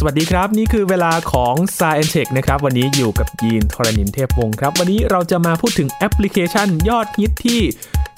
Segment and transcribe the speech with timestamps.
[0.00, 7.60] สวัสดีครับ นี่คือเวลาของ Sci and Tech นะครับ วันนี้อยู่กับยีนทรณินเทพวงศ์ครับ วันนี้เราจะมาพูดถึงแอปพลิเคชันยอดฮิตที่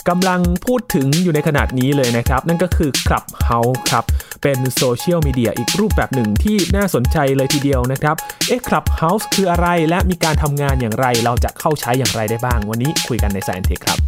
[0.09, 4.05] กำลังพูดถึงอยู่ในขณะนี้เลยนะครับ นั่นก็คือ Clubhouse ครับ
[4.43, 8.17] เป็นโซเชียลมีเดียอีกรูปแบบหนึ่งที่น่าสนใจเลยทีเดียวนะครับ
[8.49, 13.99] เอ๊ะ Clubhouse คืออะไรและมีการทำงานอย่างไร เราจะเข้าใช้อย่างไรได้บ้าง วันนี้คุยกันใน Sci and Tech ครับ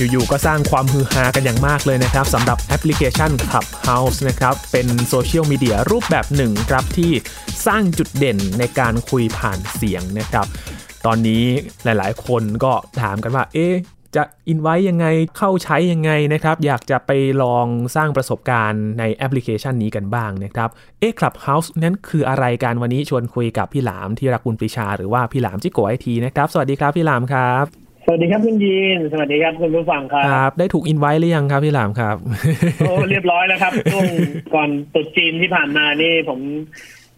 [0.00, 7.12] อยู่ๆก็สร้างความฮือฮากันอย่างมากเลยนะครับสำหรับแอปพลิเคชัน Clubhouse นะครับเป็นโซเชียลมีเดียรูปแบบหนึ่งครับที่
[7.66, 10.46] สร้างจุดเด่นในการคุยผ่านเสียงนะครับ
[11.06, 11.44] ตอนนี้
[11.84, 13.74] หลายๆ คนก็ถามกันว่า เอ๊ะ
[14.16, 17.10] จะอินไว้ยังไงเข้าใช้ยังไงนะครับ อยากจะไป
[17.42, 20.68] ลองสร้างประสบการณ์ในแอปพลิเคชันนี้กันบ้างนะครับ
[21.00, 32.16] เอ๊ะ Clubhouse นั้นคืออะไรกันวันนี้ชวนคุยกับพี่หลามที่รักบุญปรีชาหรือว่าพี่หลามจิ๊กโก๋ไอทีนะครับ สวัสดีครับพี่หลามครับ สวัสดีครับคุณยีน สวัสดีครับคุณผู้ฟังครัครับบได้ถูกอินไว้หรือยังครับพี่หลามครับ
[32.86, 34.06] โอ้เรียบร้อยแล้วครับช่วง
[34.54, 36.40] ก่อนตรุษจีนที่ผ่านมานี่ผม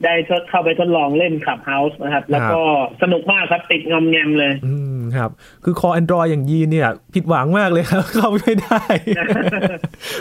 [0.05, 2.61] ได้ทดเข้าไปทดลองเล่นขับเฮาส์นะครับ แล้วก็
[3.03, 5.31] สนุกมากครับติดงอมแงมเลย อืมครับ
[5.65, 8.83] คือคอ Android อย่างยีนเนี่ย ผิดหวังมากเลยครับ เข้าไม่ได้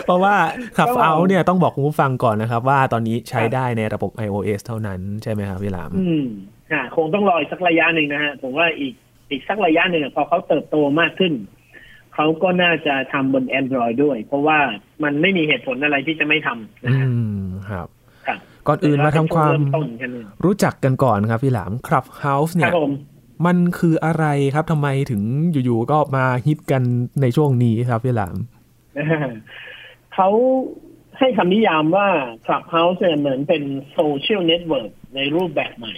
[0.04, 0.34] เพราะว่า
[0.78, 6.24] ขับเอาเนี่ยต้องบอกคุณผู้ฟังก่อนนะครับ ว่าตอนนี้ใช้ได้ในระบบ iOS เท่านั้นใช่ไหมครับพี่หลาม อืม
[6.72, 8.94] อ่าคงต้องรออีกสักระยะหนึ่งนะฮะผมว่าอีก
[9.30, 11.32] อีกสักระยะหนึ่งอะพอเขาเติบโตมากขึ้น
[12.14, 14.58] เขาก็น่าจะทำบน Android ด้วย เพราะว่า
[15.02, 17.08] มันไม่มีเหตุผลอะไรที่จะไม่ทำนะอืฮะ
[17.42, 17.88] มครับ
[18.26, 22.92] ครับก่อนอื่นมาทำความเริ่ต้นกันเลยรู้จักกันก่อนครับพี่หลาม Clubhouse คเนี่รัยบผม
[23.46, 26.82] มันคืออะไรครับทำไมถึงอยู่ๆก็มาฮิตกัน
[27.20, 28.36] ในช่วงนี้ครับพี่หลาม
[30.14, 30.28] เขา
[31.18, 32.08] ให้คำนิยามว่า
[32.46, 35.94] Clubhouse เนี่ยเหมือนเป็นโซเชียลเน็ตเวิร์กในรูปแบบใหม่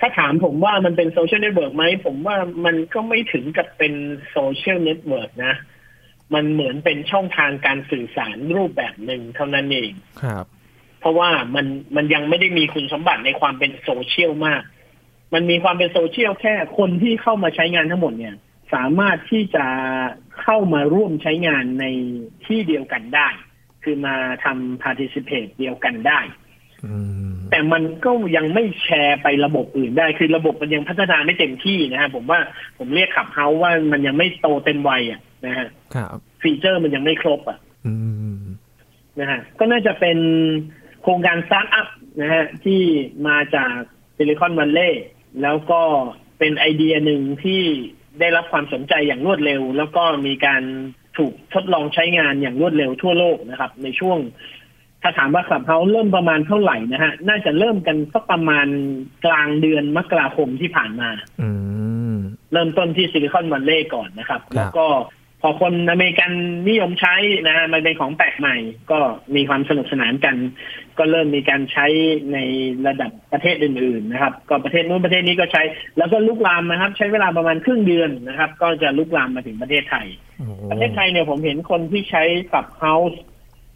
[0.00, 3.94] ถ้าถามผมว่ามันเป็นโซเชียลเน็ตเวิร์กไหม ผมว่ามันก็ไม่ถึงกับเป็น
[4.30, 5.54] โซเชียลเน็ตเวิร์กนะ
[6.34, 9.92] มันเหมือนเป็นช่องทางการสื่อสารรูปแบบหนึ่งเท่านั้นเอง
[10.22, 10.44] ครับ
[11.00, 14.62] เพราะว่ามันมันยังไม่ได้มีคุณสมบัติในความเป็นโซเชียลมาก
[15.34, 18.36] มันมีความเป็นโซเชียลแค่คนที่เข้ามาใช้งานทั้งหมดเนี่ย
[18.74, 19.66] สามารถที่จะ
[20.42, 21.84] เข้ามาร่วมใช้งานใน
[22.46, 23.28] ที่เดียวกันได้
[23.82, 24.14] คือมา
[24.44, 26.20] ทำ participate เดียวกันได้
[26.86, 26.96] อื
[27.34, 32.40] ม แต่มันก็ยังไม่แชร์ไประบบอื่นได้ คือระบบมันยังพัฒนาไม่เต็มที่นะฮะผมว่า
[32.78, 37.94] ผมเรียก Clubhouse ว่ามันยังไม่โตเต็มวัยอะนะฮะครับฟีเจอร์มันยังไม่ครบอะอื
[38.38, 38.42] ม
[39.20, 40.18] นะฮะก็น่าจะเป็น
[41.02, 41.88] โครงการสตาร์ทอัพ
[42.20, 42.80] นะฮะที่
[43.28, 43.74] มาจาก
[44.16, 45.06] ซิลิคอนวัลเลย์
[45.42, 45.82] แล้วก็
[46.38, 47.62] เป็นไอเดียหนึ่งที่
[48.20, 50.62] ได้รับความสนใจอย่างรวดเร็ว แล้วก็มีการ
[51.18, 54.18] ถูกทดลองใช้งานอย่างรวดเร็วทั่วโลกนะครับ ในช่วง
[55.06, 58.66] ถ้าถามว่าขับเขาเริ่มประมาณเท่าไหร่นะฮะ น่าจะเริ่มกันสักประมาณ
[59.24, 61.10] กลางเดือนมกราคมที่ผ่านมา
[61.42, 61.50] อื
[62.14, 62.16] ม
[62.52, 64.86] เริ่มต้นที่ซิลิคอนวัลเลย์ก่อนนะครับครับ แล้วก็
[65.42, 66.32] พอคนอเมริกัน
[66.68, 68.56] นิยมใช้นะฮะมันเป็นของแปลกใหม่
[68.90, 68.98] ก็
[69.34, 70.36] มีความสนุกสนานกัน
[70.98, 71.86] ก็เริ่มมีการใช้
[72.32, 72.38] ใน
[72.86, 75.62] ระดับประเทศอื่นๆนะครับ ก็ประเทศนู้นประเทศนี้ก็ใช้
[75.98, 80.06] แล้วก็ลุกลามนะครับ ใช้เวลาประมาณครึ่งเดือนนะครับ ก็จะลุกลามมาถึงประเทศไทย
[80.38, 82.22] โอ้ประเทศไทยเนี่ยผมเห็นคนที่ใช้
[82.54, 83.22] Clubhouse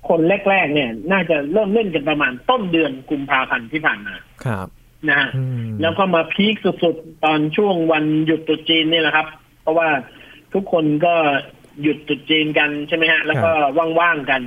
[0.08, 4.68] คนแรกๆเนี่ย น่าจะเริ่มเล่นกันประมาณต้นเดือนกุมภาพันธ์ที่ผ่านมาครับ
[5.08, 9.26] นะฮะอืมแล้วก็มา peak สุดๆ ตอนช่วงวันหยุดตรุษจีนนี่แหละครับ
[9.62, 9.88] เพราะว่า
[10.54, 11.14] ทุกคนก็
[11.82, 13.50] หยุดตรุษจีนกันใช่ไหมฮะ แล้วก็
[14.00, 14.42] ว่างๆกัน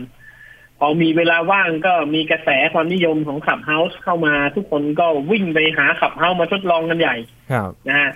[0.79, 7.15] พอมีเวลาว่างก็มีกระแสความนิยมของ Clubhouse เข้ามาทุกคนก็วิ่งไปหา Clubhouse มาทดลองกันใหญ่
[7.51, 8.09] ครับนะฮะ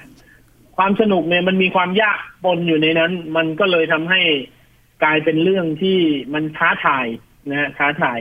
[0.78, 4.22] ความสนุกเนี่ยมันมีความยากปนอยู่ในนั้น มันก็เลยทำให้
[5.04, 6.00] กลายเป็นเรื่องที่
[6.34, 7.06] มันท้าทาย
[7.50, 8.20] นะฮะท้าทาย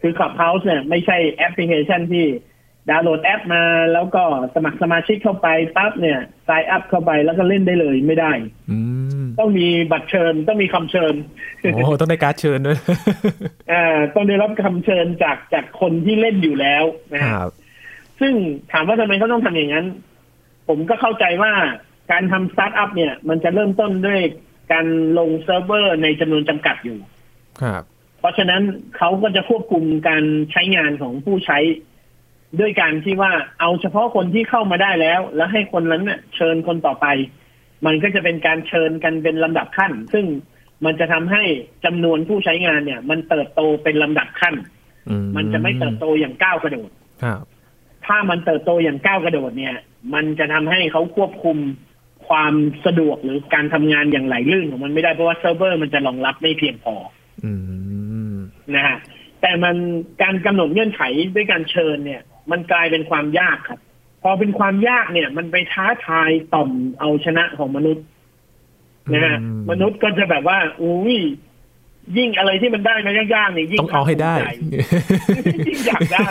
[0.00, 2.26] คือ Clubhouse เนี่ยไม่ใช่แอปพลิเคชันที่
[2.90, 4.22] ดาวน์โหลดแอปมา แล้วก็
[4.54, 8.32] สมัครสมาชิกเข้าไปปั๊บเนี่ย s ายอัพเข้าไปแล้วก็เล่นได้เลยไม่ได้
[8.70, 8.78] อื
[9.22, 11.14] มต้องมีบัตรเชิญต้องมีคำเชิญ
[11.74, 12.78] โอ้ต้องได้การ์ดเชิญด้วย
[13.72, 13.84] อ่า
[14.14, 17.50] ต้องได้รับคำเชิญจากจากคนที่เล่นอยู่แล้วนะฮะครับ
[18.20, 18.32] ซึ่ง
[18.72, 19.86] ถามว่าทำไมเขาต้องทำอย่างนั้น
[20.68, 21.52] ผมก็เข้าใจว่า
[22.12, 24.20] การทำสตาร์ทอัพเนี่ย มันจะเริ่มต้นด้วย
[24.72, 24.86] การ
[25.18, 26.98] ลงเซิร์ฟเวอร์ในจำนวนจำกัดอยู่
[27.62, 27.82] ครับ
[28.24, 28.62] เพราะฉะนั้น
[28.96, 31.58] เขาก็จะควบคุมการใช้งานของผู้ใช้
[32.60, 37.06] ด้วยการที่ว่าเอาเฉพาะคนที่เข้ามาได้แล้ว แล้วให้คนนั้นเนี่ยเชิญคนต่อไป
[37.86, 40.26] มันก็จะเป็นการเชิญกันเป็นลำดับขั้น ซึ่ง
[40.84, 41.42] มันจะทำให้
[41.84, 44.54] จำนวนผู้ใช้งานเนี่ย มันเติบโตเป็นลำดับขั้น
[45.10, 46.90] อืมมันจะไม่เติบโตอย่างก้าวกระโดด
[47.22, 47.40] ครับ
[48.06, 49.76] ถ้ามันเติบโตอย่างก้าวกระโดดเนี่ย
[50.14, 51.58] มันจะทำให้เขาควบคุม
[52.28, 52.54] ความ
[52.86, 56.94] สะดวกหรือการทำงานอย่างไหลลื่นของมันไม่ได้เพราะว่าเซิร์ฟเวอร์มันจะรองรับไม่เพียงพอ
[57.44, 58.03] อืม
[58.74, 58.96] นะฮะ
[59.40, 59.76] แต่มัน
[60.22, 61.02] การกำหนดเงื่อนไข
[61.34, 63.80] ด้วยการเชิญเนี่ย มันกลายเป็นความยากครับ
[64.22, 66.70] พอเป็นความยากเนี่ย มันไปท้าทายต่อม
[67.00, 68.04] เอาชนะของมนุษย์
[69.12, 71.16] นะฮะอืมมนุษย์ก็จะแบบว่า อุ้ย
[72.16, 76.28] ยิ่งอะไรที่มันได้มายากๆเนี่ยยิ่งต้องเอาให้ได้ภาคภูมิใจยิ่งอยากได้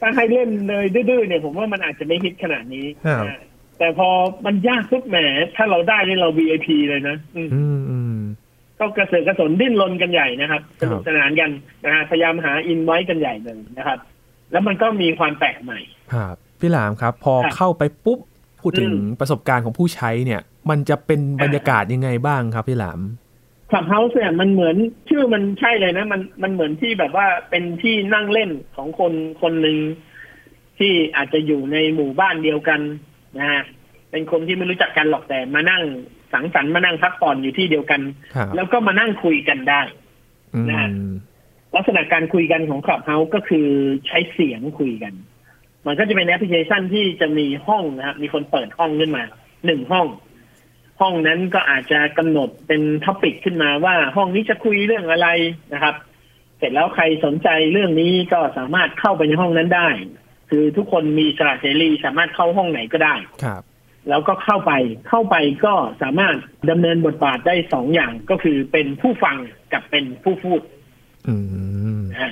[0.00, 3.40] ถ้าให้เล่นเลยดื้อๆเนี่ยผมว่ามันอาจจะไม่ฮิตขนาดนี้ครับนะ
[3.78, 4.08] แต่พอ
[4.46, 5.16] มันยากปุ๊บแหม
[5.56, 8.03] ถ้าเราได้เนี่ยเรา VIP เลยนะอืมอืมอืม
[8.78, 11.50] ก็กระเสือกกระสนดิ้นรนกันใหญ่นะครับคสรับนุกสนานกัน
[11.84, 13.98] นะฮะพยายามหาอินไว้กันใหญ่เลยนะครับ
[14.52, 15.78] แล้วมันก็มีความแปลกใหม่
[16.14, 18.18] ครับพี่หลามครับ พอครับเข้าไปปุ๊บ
[18.60, 20.40] พูดถึงอืมประสบการณ์ของผู้ใช้เนี่ย
[20.70, 23.00] มันจะเป็นบรรยากาศยังไงบ้างครับพี่หลาม
[23.70, 24.76] คลับเฮาส์เนี่ยมันเหมือน
[25.08, 29.12] ชื่อมันใช่เลยนะ มันมันเหมือนที่แบบว่าเป็นที่นั่งเล่นของคน
[29.42, 29.76] คนหนึ่ง
[30.78, 32.80] ที่อาจจะอยู่ในหมู่บ้านเดียวกัน
[33.38, 33.62] นะฮะ
[34.10, 35.82] เป็นคนที่ไม่รู้จักกันหรอกแต่มานั่ง
[36.34, 38.00] สังสรรค์มานั่งพักผ่อนอยู่ที่เดียวกัน
[38.34, 39.82] ครับแล้วก็มานั่งคุยกันได้
[40.54, 40.90] อืมนะฮะ
[41.74, 43.66] ลักษณะการคุยกันของคลับเฮาส์ก็คือ
[44.06, 45.14] ใช้เสียงคุยกัน
[45.86, 49.24] มันก็จะเป็นแอปพลิเคชันที่จะมีห้องนะครับมีคนเปิดห้องขึ้นมา
[49.66, 50.06] หนึ่งห้อง
[51.00, 55.28] ห้องนั้นก็อาจจะกำหนดเป็น topic ขึ้นมาว่าห้องนี้จะคุยเรื่องอะไร
[55.74, 55.94] นะครับ
[56.58, 59.88] เสร็จแล้วใครสนใจเรื่องนี้ก็สามารถเข้าไปในห้องนั้นได้
[60.50, 63.14] คือทุกคนมีอิสระเสรีสามารถเข้าห้องไหนก็ได้
[63.44, 63.62] ครับ
[64.08, 64.72] แล้วก็เข้าไป
[65.08, 66.36] เข้าไปก็สามารถ
[66.70, 69.36] ดำเนินบทบาทได้สองอย่างก็คือเป็นผู้ฟัง
[69.72, 70.60] กับเป็นผู้พูด
[71.28, 71.34] อื
[72.00, 72.30] มอ่า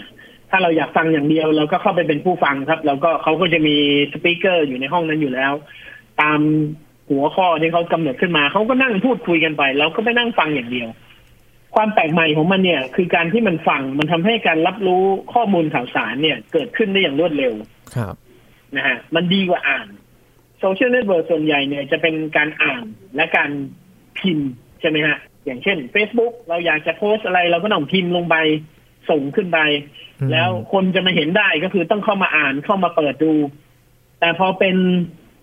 [0.51, 3.77] ถ้าเราอยากฟังอย่างเดียว เราก็เข้าไปเป็นผู้ฟังครับ แล้วก็เขาก็จะมี
[4.13, 5.53] speaker อยู่ในห้องนั้นอยู่แล้ว
[6.21, 6.41] ตาม
[7.11, 10.89] หัวข้อที่เขากำหนดขึ้นมาเขาก็นั่งพูดคุยกันไปแล้วก็ไปนั่งฟังอย่างเดียว
[11.75, 15.03] ความแปลกใหม่ของมันเนี่ย คือการที่มันฟังมันทำให้การรับรู้
[15.35, 17.53] ข้อมูลข่าวสารเนี่ย เกิดขึ้นได้อย่างรวดเร็ว
[17.97, 18.15] ครับ
[18.77, 19.87] นะฮะมันดีกว่าอ่าน
[20.63, 22.85] โซเชียลเน็ตเวิร์กส่วนใหญ่เนี่ยจะเป็นการอ่าน
[23.17, 23.51] และการ
[24.19, 24.51] พิมพ์
[24.81, 28.37] ใช่ไหมฮะ อย่างเช่น Facebook เราอยากจะโพสต์อะไรเราก็ต้องพิมพ์ลงไป
[29.11, 29.59] ส่งขึ้นไป
[30.21, 33.33] อืมแล้วคนจะมาเห็นได้ก็คือต้องเข้ามาอ่านเข้ามาเปิดดู
[34.21, 34.77] แต่พอเป็น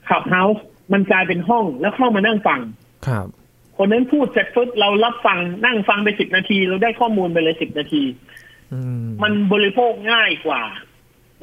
[0.09, 2.61] ขับเฮาส์มันกลายเป็นห้องแล้วเข้ามานั่งฟัง
[3.07, 3.27] ครับ
[3.77, 8.03] คนนั้นพูดเสร็จปุ๊บเรารับฟังนั่งฟังไปสิบนาที เราได้ข้อมูลไปเลยสิบนาที
[8.73, 10.61] อืมมันบริโภคง่ายกว่า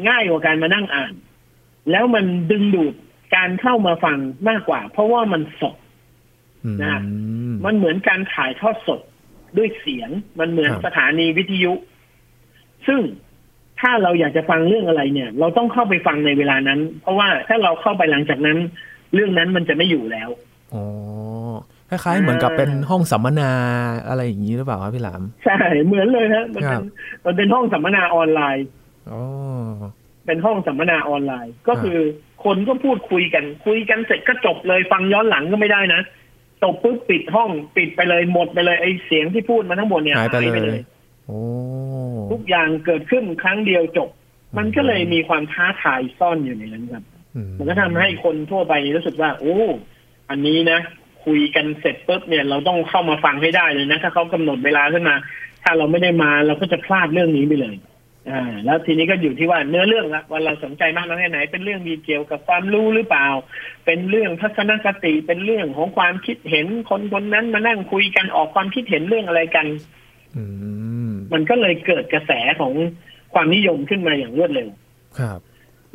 [0.08, 1.14] ง่ายกว่าการมานั่งอ่าน
[1.90, 2.94] แล้วมันดึงดูด
[3.34, 4.18] การเข้ามาฟัง
[4.48, 5.76] มากกว่า เพราะว่ามันสด
[6.64, 7.00] อืมนะ
[7.64, 9.00] มันเหมือนการถ่ายทอดสด
[9.56, 11.72] ด้วยเสียงมันเหมือนครับสถานีวิทยุ
[12.86, 13.00] ซึ่ง
[13.80, 18.58] ถ้าเราอยากจะฟังเรื่องอะไรเนี่ย เราต้องเข้าไปฟังในเวลานั้น เพราะว่าถ้าเราเข้าไปหลังจากนั้น
[19.14, 20.28] เรื่องนั้นมันจะไม่อยู่แล้ว
[20.74, 20.84] อ๋อ
[21.90, 23.50] คล้ายๆเหมือนกับเป็นห้องสัมมนา
[24.08, 26.84] อะไรอย่างนี้หรือเปล่าครับพี่หลามใช่เหมือนเลยฮะมันครัเป็บน
[27.24, 28.66] มันเป็นห้องสัมมนาออนไลน์
[29.12, 29.22] อ๋อ
[30.26, 31.98] เป็นห้องสัมมนาออนไลน์ ก็คือ
[32.44, 36.00] คนก็พูดคุยกัน คุยกันเสร็จก็จบเลยฟังย้อนหลังก็ไม่ได้นะ
[36.62, 40.82] จบปุ๊บปิดห้องปิดไปเลยหมดไปเลยไอ้เสียงที่พูดมาทั้งหมดเนี่ยหายไปเลย
[41.26, 41.38] โอ้
[42.30, 44.08] ทุกอย่างเกิดขึ้นครั้งเดียวจบ
[44.58, 47.04] มันก็เลยมีความท้าทายซ่อนอยู่ในนั้นครับ
[47.36, 49.56] อืมันก็ทำให้คนทั่วไปรู้สึกว่า โอ้
[50.30, 50.78] อันนี้นะ
[51.24, 55.16] คุยกันเสร็จปุ๊บเนี่ยเราต้องเข้ามาฟังให้ได้เลยนะ ถ้าเขากำหนดเวลาขึ้นมา
[55.62, 57.74] ถ้าเราไม่ได้มาเราก็จะพลาดเรื่องนี้ไปเลย
[58.30, 63.28] อ่าแล้วทีนี้ก็อยู่ที่ว่าเนื้อเรื่องละว่าเราสนใจมากน้อยแค่ไหน เป็นเรื่องมีเกี่ยวกับความรู้หรือเปล่า
[63.86, 69.66] เป็นเรื่องทัศนคติเป็นเรื่องของความคิดเห็นคนคนนั้นมานั่งคุยกันออกความคิดเห็นเรื่องอะไรกัน
[70.36, 70.44] อื
[71.10, 72.72] มมันก็เลยเกิดกระแสของ
[73.34, 74.68] ความนิยมขึ้นมาอย่างรวดเร็ว
[75.18, 75.40] ครับ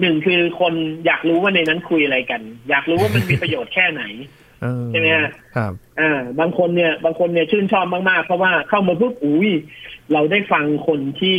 [0.01, 0.73] หนึ่งคือคน
[1.05, 4.03] อยากรู้ว่าในนั้นคุยอะไรกัน อยากรู้ว่ามันมีประโยชน์แค่ไหน
[4.61, 9.51] เออใช่ไหมฮะครับอ่าบางคนเนี่ย บางคนเนี่ยชื่นชอบมากๆ เพราะว่าเข้ามาปุ๊บอุ้ย
[10.13, 11.37] เราได้ฟังคนที่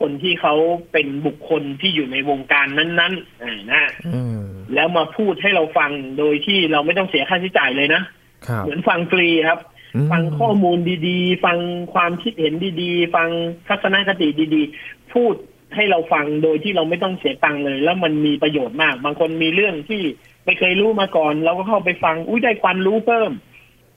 [0.00, 0.54] คนที่เขา
[0.92, 4.42] เป็นบุคคลที่อยู่ในวงการนั้นๆอ่านะเออ
[4.74, 8.02] แล้วมาพูดให้เราฟังโดยที่เราไม่ต้องเสียค่าใช้จ่ายเลยนะ
[8.46, 9.60] ครับเหมือนฟังฟรีครับ
[9.94, 11.58] อืมฟังข้อมูลดีๆ ฟัง
[11.94, 13.28] ความคิดเห็นดีๆ ฟัง
[13.68, 15.34] ทัศนคติดีๆ พูด
[15.74, 20.02] ให้เราฟังโดยที่เราไม่ต้องเสียตังค์เลย แล้วมันมีประโยชน์มาก บางคนมีเรื่องที่
[20.44, 23.32] ไม่เคยรู้มาก่อน เราก็เข้าไปฟังอุ้ยได้ความรู้เพิ่ม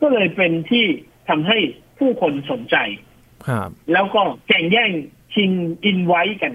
[0.01, 0.85] ก็เลยเป็นที่
[1.29, 1.57] ทำให้
[1.99, 2.75] ผู้คนสนใจ
[3.47, 4.91] ครับ แล้วก็แข่งแย่ง
[5.35, 5.51] ชิง
[5.85, 6.53] อินไว้กัน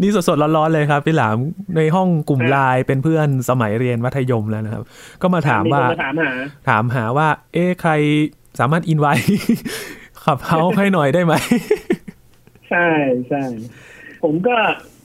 [0.00, 1.36] นี่สดๆร้อนๆเลยครับ พี่หลาม
[1.76, 4.82] ในห้องกลุ่มไลน์เป็นเพื่อนสมัยเรียนมัธยมแล้วนะครับ
[5.22, 6.32] ก็มาถามว่าคนมาถามหา
[6.68, 7.92] ถามหาว่า เอ๊ะใคร
[8.58, 9.14] สามารถอินไว้
[10.24, 11.34] ขับเฮาให้หน่อยได้ไหม
[12.70, 12.88] ใช่
[13.28, 13.42] ใช่
[14.22, 14.56] ผมก็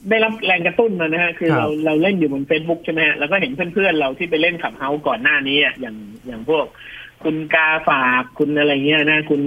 [0.08, 6.64] ได้รับแรงกระตุ้นมานะฮะ คือครับเราเราเล่นอยู่บน Facebook ใช่ไหมฮะแล้วก็เห็นเพื่อนๆเราที่ไปเล่น Clubhouse ก่อนหน้านี้อะอย่างอย่างพวก
[7.24, 9.42] คุณกาฝากคุณอะไรเงี้ยนะ คุณ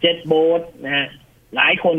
[0.00, 1.06] เจ็ตโบ๊ทนะฮะ
[1.56, 1.98] หลายคน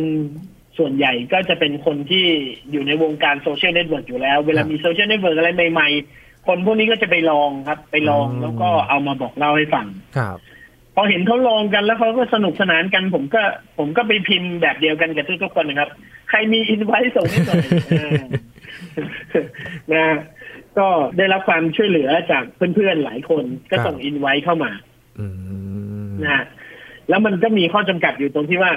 [0.77, 2.25] ส่วนใหญ่ก็จะเป็นคนที่
[2.71, 10.37] อยู่ในวงการโซเชียลเน็ตเวิร์กอยู่แล้ว เวลามีโซเชียลเน็ตเวิร์กอะไรใหม่ๆ คนพวกนี้ก็จะไปลองครับ ไปลองอืมแล้วก็เอามาบอกเล่าให้ฟังครับ
[10.95, 13.43] พอเห็นเขาลองกันแล้วเขาก็สนุกสนานกัน ผมก็
[13.77, 15.89] ผมก็ไปพิมพ์แบบเดียวกันกับทุกๆคนนะครับ
[16.29, 18.25] ใครมีอินไว้ส่งให้หน่อยอ่า
[19.93, 20.15] นะ
[20.77, 24.71] ก็ได้รับความช่วยเหลือจากเพื่อนๆหลายคนก็ส่งอินไว้เข้ามา
[25.19, 25.27] อื
[26.09, 26.43] มนะฮะ
[27.09, 28.71] แล้วมันก็มีข้อจำกัดอยู่ตรงที่ว่า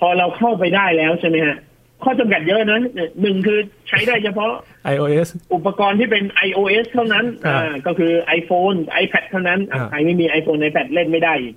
[0.00, 1.56] พอเราเข้าไปได้แล้วใช่ไหมฮะ
[2.04, 2.80] ข้อจำกัดเยอะนะ
[3.22, 4.52] หนึ่งคือใช้ได้เฉพาะ
[4.94, 11.54] iOS อุปกรณ์ที่เป็น iOS เท่านั้นครับอ่าก็คือ iPhone iPad เท่านั้นอะครับใครไม่มี iPhone iPad เล่นไม่ได้อีก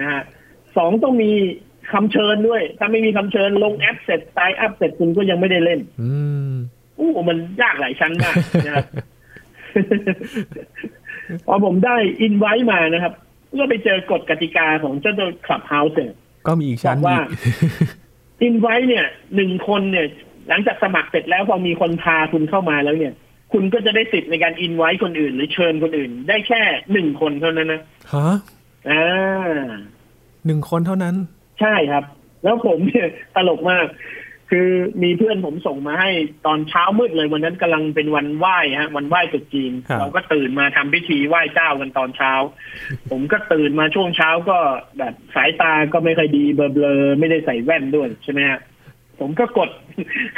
[0.00, 0.22] นะฮะ
[0.76, 1.32] สองต้องมี
[1.92, 6.10] คำเชิญด้วย ถ้าไม่มีคำเชิญลงแอปเสร็จไ i อัพเสร็จคุณก็ยังไม่ได้เล่น อื
[6.50, 6.52] ม
[6.98, 8.86] อู้มันยากหลายชั้นมากนะครับ
[11.46, 13.12] พอผมได้อินไว้มานะครับ
[13.58, 16.12] ก็ไปเจอกฎกติกาของเจ้าตัว Clubhouse เนี่ย
[16.48, 17.30] ก็มีอีกชั้นบอกว่าอีก
[18.42, 20.06] อินไว้เนี่ยหนึ่งคนเนี่ย
[20.48, 23.14] หลังจากสมัครเสร็จแล้วพอมีคนพาคุณเข้ามาแล้วเนี่ย
[23.52, 26.62] คุณก็จะได้สิทธิ์ในการอินไว้คนอื่น หรือเชิญคนอื่น ได้แค่
[26.92, 27.82] หนึ่งคนเท่านั้นนะ
[28.14, 28.30] ฮะ
[28.90, 29.04] อ่า
[30.46, 31.14] หนึ่งคนเท่านั้น
[31.60, 32.04] ใช่ครับ
[32.44, 33.86] แล้วผมเนี่ยตลกมาก
[34.50, 34.68] คือ
[35.02, 36.10] มีเพื่อนผมส่งมาให้
[36.46, 42.32] ตอนเช้ามืดเลยวันนั้นกำลังเป็นวันไหว้ฮะวันไหว้ตรุษจีนครับเราก็ตื่นมาทำพิธีไหว้เจ้ากันตอนเช้า
[43.10, 44.58] ผมก็ตื่นมาช่วงเช้าก็
[44.98, 48.60] แบบสายตาก็ไม่ค่อยดีเบลอๆไม่ได้ใส่แว่นด้วยใช่ไหมฮะ
[49.20, 49.70] ผมก็กด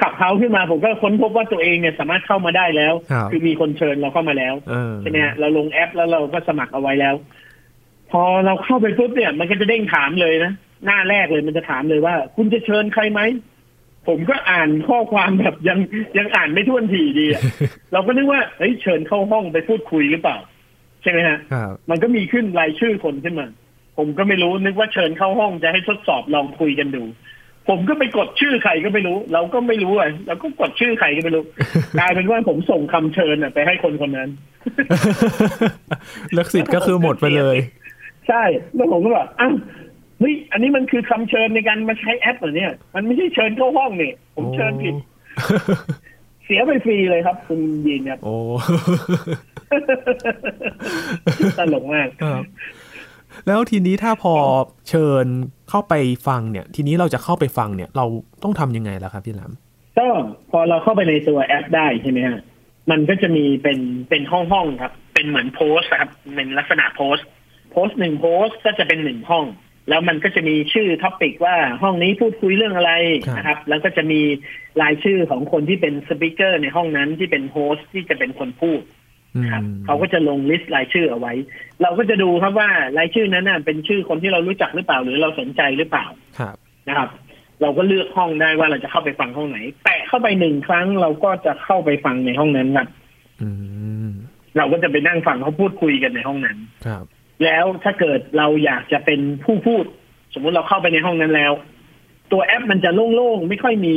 [0.00, 7.14] ขับเฮาขึ้นมา ผมก็ค้นพบว่าตัวเองเนี่ยสามารถเข้ามาได้แล้วครับอมีคนเชิญเราเข้ามาแล้วเออใช่ไหมฮะเราลงแอปแล้วเราก็สมัครเอาไว้แล้ว
[8.10, 10.52] พอเราเข้าไปปุ๊บเนี่ย มันก็จะเด้งถามเลยนะ
[10.86, 13.20] หน้าแรกเลยมันจะถามเลยว่า คุณจะเชิญใครไหม
[14.10, 15.78] ผมก็อ่านข้อความแบบยัง
[16.18, 17.42] ยังอ่านไม่ท่วนทีดีอะ
[17.92, 20.36] เราก็นึกว่าเฮ้ยเชิญเข้าห้องไปพูดคุยหรือเปล่า
[21.02, 23.46] ใช่ไหมฮะครับมันก็มีขึ้นรายชื่อคนขึ้นมา
[23.98, 27.02] ผมก็ไม่รู้นึกว่าเชิญเข้าห้องจะให้ทดสอบลองคุยกันดู
[27.68, 31.44] ผมก็ไปกดชื่อใครก็ไม่รู้ เราก็ไม่รู้อะเราก็กดชื่อใครก็ไม่รู้
[31.98, 34.28] กลายเป็นว่าผมส่งคำเชิญอะไปให้คนคนนั้น
[36.32, 37.56] เลิกสิทธิ์ก็คือหมดไปเลย
[38.28, 38.42] ใช่
[38.74, 39.54] แล้วผมก็แบบอ้าว
[40.20, 44.94] เฮ้ยอันนี้มันคือคำเชิญในการมาใช้แอปเหรอเนี่ย มันไม่ใช่เชิญเข้าห้องเนี่ยผมเชิญผิด
[46.44, 48.34] เสียไปฟรีเลยครับ คุณยินครับโอ้
[51.58, 52.44] ตลกมากครับ
[53.46, 54.34] แล้วทีนี้ถ้าพอ
[54.88, 55.26] เชิญ
[55.70, 55.94] เข้าไป
[56.28, 58.06] ฟังเนี่ย ทีนี้เราจะเข้าไปฟังเนี่ย เรา
[58.42, 59.52] ต้องทำยังไงล่ะครับพี่หลาม
[59.98, 60.06] ก็
[60.50, 62.40] พอเราเข้าไปในตัวแอปได้ใช่ไหมฮะ
[62.90, 67.26] มันก็จะมีเป็นเป็นห้องห้องๆครับ เป็นเหมือนโพสต์ครับเป็นลักษณะโพสต์
[67.70, 69.44] โพสต์หนึ่งโพสต์ก็จะเป็นหนึ่งห้อง
[69.90, 72.92] แล้วมันก็จะมีชื่อ topic ว่าห้องนี้พูดคุยเรื่องอะไร
[73.26, 74.20] ครับนะครับ แล้วก็จะมี
[74.82, 78.82] รายชื่อของคนที่เป็น speaker ในห้องนั้นที่เป็น host ที่จะเป็นคนพูด
[79.36, 81.32] อืมครับเขาก็จะลง list รายชื่อเอาไว้
[81.82, 82.68] เราก็จะดูครับว่า
[82.98, 86.06] รายชื่อนั้นน่ะเป็นชื่อคนที่เรารู้จักหรือเปล่า หรือเราสนใจหรือเปล่า
[86.38, 86.56] ครับ
[86.88, 87.08] นะครับ
[87.62, 92.88] เราก็เลือกห้องได้ว่าเราจะเข้าไปฟังห้องไหน แตะเข้าไปหนึ่งครั้งเราก็จะเข้าไปฟังในห้องนั้นครับ
[93.42, 93.50] อื
[94.08, 94.10] ม
[94.56, 97.04] เราก็จะไปนั่งฟังเขาพูดคุยกันในห้องนั้นครับ
[97.44, 99.84] แล้วถ้าเกิดเราอยากจะเป็นผู้พูด
[100.34, 101.52] สมมุติเราเข้าไปในห้องนั้นแล้ว
[102.32, 103.96] ตัวแอปมันจะโล่งๆไม่ค่อยมี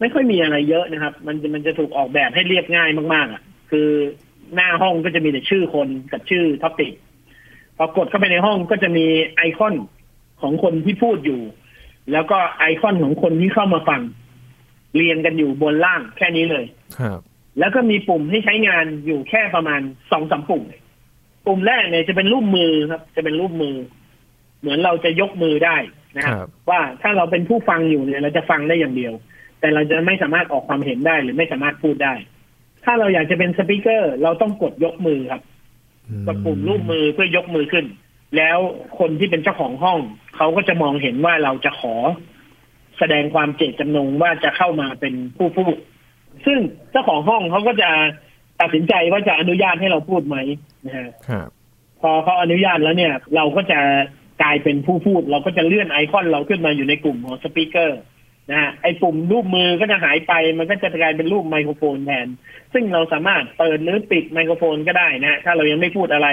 [0.00, 3.88] ไม่ค่อยมีอะไรเยอะนะครับ มันจะมันจะถูกออกแบบให้เรียบง่ายมากๆอะ คือ
[4.54, 6.92] หน้าห้องก็จะมีแต่ชื่อคนกับชื่อท็อปิก
[7.76, 9.74] พอกดเข้าไปในห้องก็จะมีไอคอน
[10.42, 11.40] ของคนที่พูดอยู่
[12.12, 14.00] แล้วก็ไอคอนของคนที่เข้ามาฟัง
[14.94, 16.64] เรียงกันอยู่บนล่างแค่นี้เลย
[16.98, 17.20] ครับ
[17.58, 20.62] แล้วก็มีปุ่มให้ใช้งานอยู่แค่ประมาณสองสามปุ่ม
[21.46, 23.74] ปุ่มแรกเนี่ยจะเป็นรูปมือครับ จะเป็นรูปมือ
[24.60, 25.76] เหมือนเราจะยกมือได้
[26.16, 29.12] นะคครัรับบว่าถ้าเราเป็นผู้ฟังอยู่เนี่ย เราจะฟังได้อย่างเดียว
[29.60, 32.14] แต่เราจะไม่สามารถออกความเห็นได้หรือไม่สามารถพูดได้
[32.84, 35.42] ถ้าเราอยากจะเป็นสปีกเกอร์ เราต้องกดยกมือครับ
[36.26, 37.86] กดปุ่มรูปมือเพื่อยกมือขึ้น
[38.36, 38.58] แล้ว
[38.98, 39.98] คนที่เป็นเจ้าของห้อง
[40.36, 41.94] เขาก็จะมองเห็นว่าเราจะขอ
[42.98, 45.76] แสดงความเจตจำนงว่าจะเข้ามาเป็นผู้พูด
[46.46, 46.58] ซึ่ง
[46.90, 47.90] เจ้าของห้องเขาก็จะ
[48.62, 50.36] ตัดสินใจว่าจะอนุญาตให้เราพูดไหม
[50.86, 51.48] นะฮะครับ
[52.02, 53.80] พอเขาอนุญาตแล้วเนี่ย เราก็จะ
[54.42, 58.00] กลายเป็นผู้พูด เราก็จะเลื่อนไอคอนเราขึ้นมาอยู่ในกลุ่มของสปีกเกอร์
[58.50, 62.26] นะฮะไอปุ่มรูปมือก็จะหายไป มันก็จะกลายเป็นรูปไมโครโฟนแทน
[62.72, 66.28] ซึ่งเราสามารถเปิดหรือปิดไมโครโฟนก็ได้นะฮะถ้าเรายังไม่พูดอะไร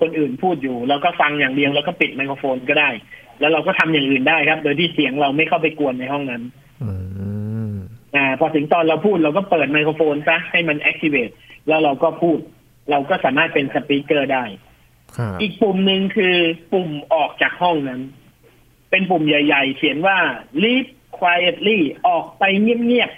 [0.00, 2.90] คนอื่นพูดอยู่เราก็ฟังอย่างเดียวแล้วก็ปิดไมโครโฟนก็ได้
[3.40, 6.42] แล้วเราก็ทำอย่างอื่นได้ครับ โดยที่เสียงเราไม่เข้าไปกวนในห้องนั้น
[8.14, 11.34] อืมอ่าพอถึงตอนเราพูดเราก็เปิดไมโครโฟนซะให้มัน activate
[11.68, 12.38] แล้วเราก็พูด
[12.90, 14.44] เราก็สามารถเป็นสปีกเกอร์ได้
[15.16, 16.34] ครับอีกปุ่มหนึ่งคือ
[16.72, 18.00] ปุ่มออกจากห้องนั้น
[18.90, 20.16] เป็นปุ่มใหญ่ ๆ เขียนว่า
[20.62, 21.78] leave quietly
[22.08, 23.10] ออกไปเงียบ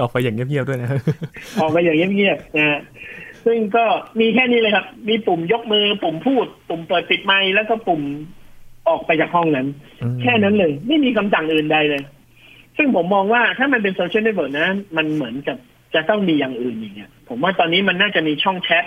[0.00, 2.80] ออกไปอย่างเงียบๆด้วยนะๆออกไปอย่างเงียบๆนะฮะ
[3.44, 3.84] ซึ่งก็
[4.20, 8.02] มีแค่นี้เลยครับ มีปุ่มยกมือ ปุ่มพูด ปุ่มเปิดปิดไมค์แล้วก็ปุ่ม
[8.88, 9.66] ออกไปจากห้องนั้น
[10.02, 12.02] อืมแค่นั้นเลย ไม่มีคำสั่งอื่นใดเลย
[12.76, 15.56] ซึ่งผมมองว่าถ้ามันเป็นโซเชียลเน็ตเวิร์กนะ มันเหมือนกับ
[15.94, 18.84] จะต้องมีอย่างอื่นอีกเนี่ยผมว่าตอนนี้มันน่าจะมีช่องแชท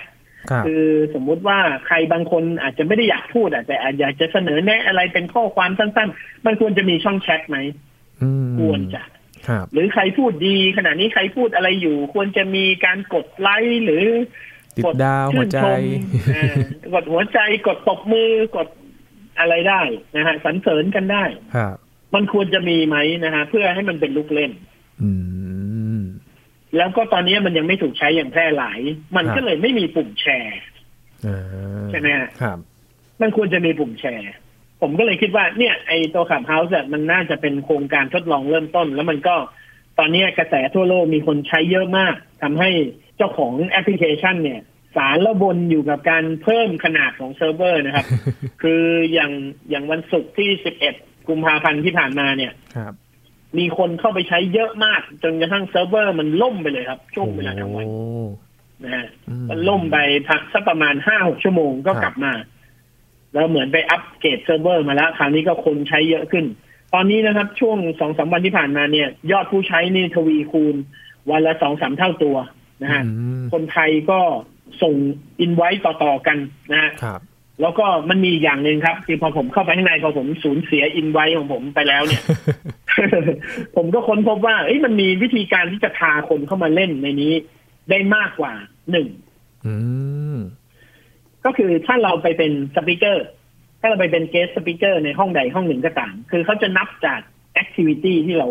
[0.50, 7.58] ครับคือสมมุติว่าใครบางคนอาจจะไม่ได้อยากพูดอะแต่อาจอยากจะเสนอแนะอะไรเป็นข้อความสั้น ๆ มันควรจะมีช่องแชทไหม
[8.22, 9.02] อืมควรจะ
[9.48, 14.04] ครับหรือใครพูดดีขณะนี้ใครพูดอะไรอยู่ ควรจะมีการกดไลค์หรือ
[14.76, 15.80] ติดกดดาวหัวใจชื่นชม
[16.34, 16.56] เออ
[16.94, 18.68] กดหัวใจกดตบมือกด
[19.38, 19.80] อะไรได้
[20.16, 21.24] นะฮะสรรเสริญกันได้
[21.56, 21.76] ครับ
[22.14, 24.52] มันควรจะมีไหมนะฮะเพื่อให้มันเป็นลูกเล่น
[25.02, 25.10] อื
[25.98, 26.00] ม
[26.76, 28.80] แล้วก็ตอนนี้มันยังไม่ถูกใช้อย่างแพร่หลาย
[29.16, 30.60] มันครับก็เลยไม่มีปุ่มแชร์
[31.26, 31.38] อ่า
[31.90, 32.58] ใช่ไหมฮะครับ
[33.20, 34.30] มันควรจะมีปุ่มแชร์
[34.80, 39.36] ผมก็เลยคิดว่า เนี่ย ไอ้ตัว Clubhouse มันน่าจะเป็นโครงการทดลองเริ่มต้น แล้วมันก็
[39.98, 42.70] ตอนนี้กระแสทั่วโลกมีคนใช้เยอะมากทำให้
[43.16, 44.60] เจ้าของแอปพลิเคชัน เนี่ย
[44.96, 48.06] สาละวนอยู่กับการเพิ่มขนาดของเซิร์ฟเวอร์นะครับ
[48.62, 49.32] คืออย่าง
[49.70, 50.50] อย่างวันศุกร์ที่
[50.82, 52.94] 11 กุมภาพันธ์ที่ผ่านมาเนี่ยครับ
[53.58, 57.98] มีคนเข้าไปใช้เยอะมาก จนกระทั่งเซิร์ฟเวอร์มันล่มไปเลยครับ ช่วงเวลากลางวันโอ้
[58.84, 59.96] นะฮะอืมมันล่มไป
[60.28, 62.32] พักสักประมาณห้าหกชั่วโมงก็ครับกลับมา
[63.34, 66.44] แล้วเหมือนไปอัปเกรดเซิร์ฟเวอร์มาแล้วคราวนี้ก็คนใช้เยอะขึ้น
[66.94, 70.76] ตอนนี้นะครับ ช่วงสองสามวันที่ผ่านมาเนี่ย ยอดผู้ใช้นี่ทวีคูณ
[71.30, 72.36] วันละสองสามเท่าตัว
[72.82, 73.10] นะฮะอื
[73.42, 74.20] มคนไทยก็
[74.82, 74.94] ส่ง
[75.40, 76.38] อินไว้ต่อๆกัน
[76.72, 77.20] นะฮะครับ
[77.62, 82.22] แล้วก็มันมีอย่างหนึ่งครับ คือพอผมเข้าไปข้างในพอผมสูญเสียอินไว้ของผมไปแล้วเนี่ย
[83.76, 87.32] ผมก็ค้นพบว่าเอ้ยมันมีวิธีการที่จะพาคนเข้ามาเล่นในนี้
[87.90, 88.52] ได้มากกว่า
[88.90, 89.08] หนึ่ง
[89.66, 89.74] อื
[90.34, 90.38] ม
[91.44, 93.26] ก็คือถ้าเราไปเป็น speaker
[93.80, 97.20] ถ้าเราไปเป็น guest speaker ในห้องใดห้องหนึ่งก็ตาม คือเขาจะนับจาก
[97.54, 98.48] activity ที่เรา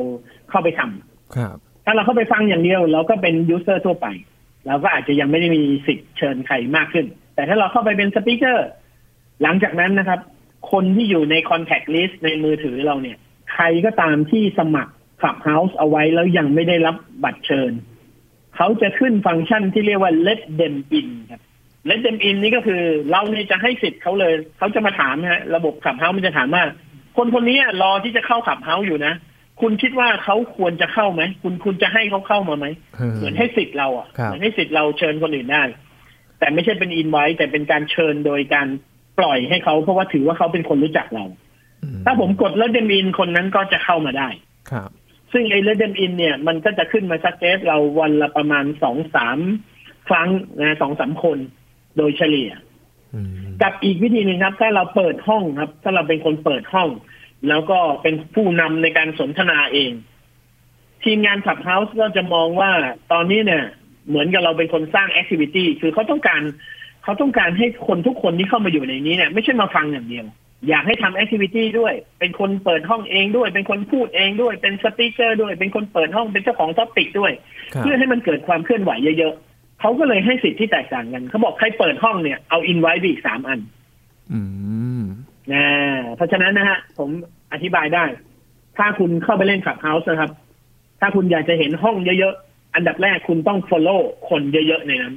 [0.49, 4.07] เข้าไปทำครับ ถ้าเราเข้าไปฟังอย่างเดียว เราก็เป็น user ทั่วไป
[4.67, 8.67] เราก็อาจจะยังไม่ได้มีสิทธิ์เชิญใครมากขึ้น แต่ถ้าเราเข้าไปเป็น speaker
[9.41, 10.20] หลังจากนั้นนะครับ
[10.72, 13.17] คนที่อยู่ในคอนแทคลิสต์ในมือถือเราเนี่ย
[13.53, 17.72] ใครก็ตามที่สมัคร Clubhouse เอาไว้แล้วยังไม่ได้รับบัตรเชิญ
[18.56, 21.41] เขาจะขึ้นฟังก์ชันที่เรียกว่า let them in ครับ
[21.89, 26.63] let them in นี่ก็คือเราเนี่ยจะให้สิทธิ์เขาเลย เขาจะมาถามนะฮะระบบ Clubhouse มันจะถามว่า
[27.17, 29.13] คนคนนี้รอที่จะเข้า Clubhouse อยู่นะ
[29.62, 32.65] คุณคิดว่าเขาควรจะเข้าไหม คุณคุณจะให้เขาเข้ามาไหม
[33.15, 35.64] เหมือนให้สิทธิ์เราอะครับเหมือนให้สิทธิ์เราเชิญคนอื่นได้
[36.40, 38.68] แต่ไม่ใช่เป็นอินไว้แต่เป็นการเชิญโดยการ
[39.20, 41.25] ปล่อยให้เขาเพราะว่าถือว่าเขาเป็นคนรู้จักเรา
[41.84, 44.30] อืมถ้าผมกด let them in คนนั้นก็จะเข้ามาได้
[44.72, 44.90] ครับ
[45.34, 49.38] ซึ่งไอ้ let them in เนี่ยมันก็จะขึ้นมาชัดเจนเราวันละประมาณสองสาม
[50.08, 51.38] ครั้งนะสองสามคน
[51.98, 52.50] โดยเฉลี่ย
[53.16, 56.90] อืมกับอีกวิธีหนึ่งครับ ถ้าเราเปิดห้องครับ ถ้าเราเป็นคนเปิดห้อง
[57.50, 59.92] แล้วก็เป็นผู้นำในการสนทนาเอง
[61.03, 62.72] ทีมงาน Clubhouse ก็จะมองว่า
[63.12, 63.64] ตอนนี้เนี่ย
[64.08, 66.42] เหมือนกับเราเป็นคนสร้าง activity คือเขาต้องการ
[67.07, 70.25] เขาต้องการให้คนทุกคนที่เข้ามาอยู่ในนี้เนี่ยไม่ใช่มาฟังอย่างเดียว
[70.70, 77.31] อยากให้ทำ activity ด้วย เป็นคนเปิดห้องเองด้วย เป็นคนพูดเองด้วย เป็น speaker ด้วย เป็นคนเปิดห้องเป็นเจ้าของ topic ด้วย
[77.74, 83.59] ครับเพื่อให้มันเกิดความเคลื่อนไหวเยอะๆเขาก็เลยให้สิทธิ์ที่แตกต่างกันเขาบอกใครเปิดห้องเนี่ยเอาอินไว้อีกสามอัน
[84.33, 84.41] อื
[85.01, 85.03] ม
[85.53, 85.65] นะ
[86.15, 87.09] เพราะฉะนั้นนะฮะ ผม
[87.53, 88.05] อธิบายได้
[88.77, 90.31] ถ้าคุณเข้าไปเล่นขับเฮาส์นะครับ
[91.00, 95.15] ถ้าคุณอยากจะเห็นห้องเยอะๆ อันดับแรกคุณต้อง follow คนเยอะๆ ในนั้น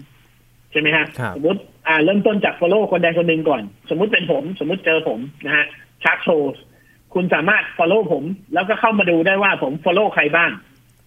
[0.73, 5.67] ใช่ไหมฮะครับสมมติ อ่าเริ่มต้นจาก follow คนใดคนหนึ่งก่อน สมมุติเป็นผม สมมุติเจอผมนะฮะ
[6.03, 6.53] ชาร์ตโชว์
[7.15, 8.25] คุณสามารถ follow ผม
[8.55, 10.51] แล้วก็เข้ามาดูได้ว่าผม follow ใครบ้าง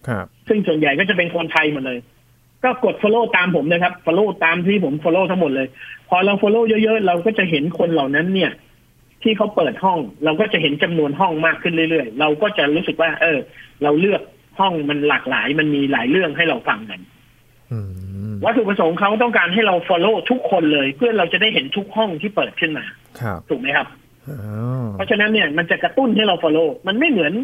[0.08, 1.98] ครับ ซึ่งส่วนใหญ่ก็จะเป็นคนไทยหมดเลย
[2.64, 5.68] ก็กด follow ตามผมนะครับ follow ตามที่ผม follow ทั้งหมดเลย
[6.08, 8.52] พอเรา follow เยอะๆ เราก็จะเห็นคนเหล่านั้นเนี่ย
[9.22, 13.38] ที่เขาเปิดห้อง เราก็จะเห็นจำนวนห้องมากขึ้นเรื่อยๆ เราก็จะรู้สึกว่า เออ
[13.82, 14.22] เราเลือก
[14.58, 17.00] ห้องมันหลากหลาย มันมีหลายเรื่องให้เราฟังกัน
[17.72, 18.03] อืม
[18.44, 22.84] วัตถุประสงค์เขาต้องการให้เรา follow ทุกคนเลย เพื่อเราจะได้เห็นทุกห้องที่เปิดขึ้นมา
[23.20, 23.86] ครับถูกไหมครับ
[24.28, 24.36] อ๋
[24.82, 27.34] อเพราะฉะนั้นเนี่ยมันจะกระตุ้นให้เรา follow มันไม่เหมือน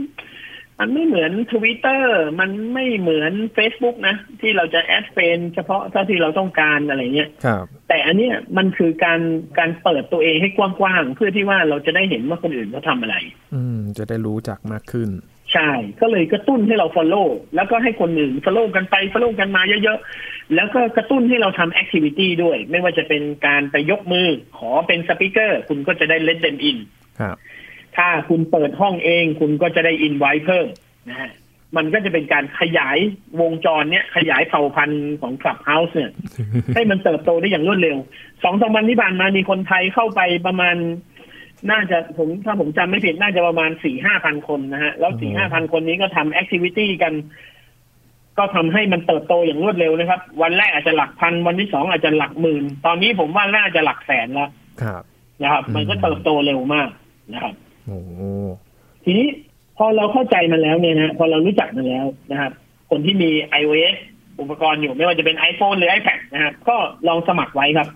[0.82, 9.20] มันไม่เหมือนทวิตเตอร์มันไม่เหมือน Facebook นะ ที่เราจะแอดเฟนเฉพาะเท่าที่เราต้องการอะไรเงี้ยครับแต่อันเนี้ยมันคือการ
[9.58, 13.16] การเปิดตัวเองให้กว้างๆเพื่อที่ว่าเราจะได้เห็นว่าคนอื่นเขาทำอะไร
[13.54, 15.10] อืม จะได้รู้จักมากขึ้น
[15.52, 26.56] ใช่ ก็เลยกระตุ้นให้เรา follow แล้วก็ให้คนอื่น follow กันไป follow กันมาเยอะๆ แล้วก็กระตุ้นให้เราทำ activity ด้วย ไม่ว่าจะเป็นการไปยกมือ ขอเป็นสปิเกอร์ คุณก็จะได้ let them
[26.68, 26.78] in
[27.20, 27.36] ครับ
[27.96, 30.66] ถ้าคุณเปิดห้องเอง คุณก็จะได้ invite เพิ่ม
[31.10, 31.30] นะฮะ
[31.76, 32.98] มันก็จะเป็นการขยาย
[33.40, 36.12] วงจรเนี้ยขยายเผ่าพันธุ์ของ Clubhouse เนี่ย
[36.74, 37.96] ให้มันเติบโตได้อย่างรวดเร็ว
[38.42, 40.76] สองสามวันที่ผ่านมามีคนไทยเข้าไปประมาณ
[41.70, 47.12] น่าจะผมถ้าผมจำไม่ผิดน่าจะประมาณสี่ห้าพันคนนะฮะ แล้วสี่ห้าพันคนนี้ก็ทำแอคทิวิตี้กัน
[48.38, 54.50] ก็ทำให้มันเติบโตอย่างรวดเร็วนะครับ วันแรกอาจจะหลักพัน วันที่สองอาจจะหลักหมื่น ตอนนี้ผมว่าน่าจะหลักแสนแล้ว
[54.82, 55.02] ครับ
[55.42, 56.88] นะครับอืมมันก็เติบโตเร็วมาก
[57.32, 57.54] นะครับ
[57.86, 57.98] โอ้
[59.04, 59.28] ทีนี้
[59.76, 62.52] พอเราเข้าใจมันแล้วเนี่ยนะพอเรารู้จักมันแล้วนะครับ
[62.90, 63.96] คนที่มี iOS
[64.40, 66.76] อุปกรณ์อยู่ไม่ว่าจะเป็น iPhone หรือ iPad นะครับ ก็
[67.08, 67.88] ลองสมัครไว้ครับ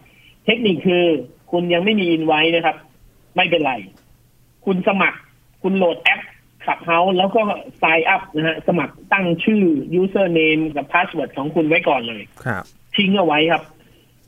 [0.47, 1.05] เทคนิคคือ
[1.53, 2.77] คุณยังไม่มีอินไว้นะครับ
[3.37, 3.73] ไม่เป็นไร
[4.65, 5.19] คุณสมัคร
[5.63, 6.21] คุณโหลดแอป
[6.67, 7.43] ขับเฮาแล้วก็
[7.83, 9.63] sign up นะฮะ สมัครตั้งชื่อ
[10.01, 12.65] username กับ password ของคุณไว้ก่อนเลย ครับ
[12.97, 13.63] ทิ้งเอาไว้ครับ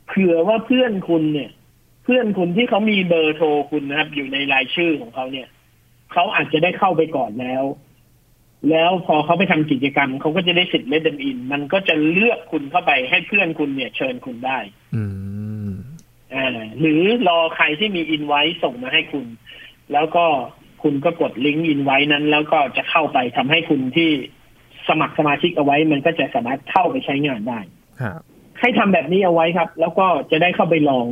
[0.07, 1.51] เผื่อว่าเพื่อนคุณเนี่ย
[2.03, 5.47] เพื่อนคุณที่เขามีเบอร์โทรคุณนะครับ อยู่ในรายชื่อของเขาเนี่ย
[6.13, 7.63] เขาอาจจะได้เข้าไปก่อนแล้ว
[8.69, 14.59] แล้วพอเขาไปทำกิจกรรม เขาก็จะได้สิทธิ์ let them in มันก็จะเลือกคุณเข้าไปให้เพื่อนคุณเนี่ย เชิญคุณได้
[14.95, 15.03] อื
[15.69, 15.71] ม
[16.33, 16.47] อ่า
[16.79, 19.25] หรือรอใครที่มีอินไว้ส่งมาให้คุณ
[19.93, 20.25] แล้วก็
[20.83, 24.09] คุณก็กดลิงก์อินไว้นั้น แล้วก็จะเข้าไปทำให้คุณที่
[24.87, 27.59] สมัครสมาชิกเอาไว้ มันก็จะสามารถเข้าไปใช้งานได้
[28.01, 28.21] ครับ
[28.59, 31.05] ให้ทำแบบนี้เอาไว้ครับ แล้วก็จะได้เข้าไปลอง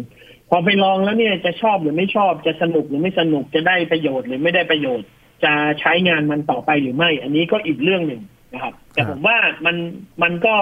[0.50, 5.08] พอไปลองแล้วเนี่ยจะชอบหรือไม่ชอบจะสนุกหรือไม่สนุกจะได้ประโยชน์หรือไม่ได้ประโยชน์
[5.44, 8.22] จะใช้งานมันต่อไปหรือไม่ อันนี้ก็อีกเรื่องหนึ่ง
[8.54, 9.76] นะครับ แต่ผมว่ามัน
[10.24, 10.56] มันก็